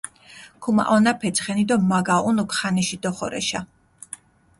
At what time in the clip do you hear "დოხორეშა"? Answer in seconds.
3.03-3.59